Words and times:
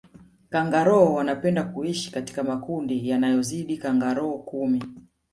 kangaroo 0.49 1.13
wanapenda 1.13 1.63
kuishi 1.63 2.11
katika 2.11 2.43
makundi 2.43 3.09
yanayozidi 3.09 3.77
kangaroo 3.77 4.37
kumi 4.37 4.83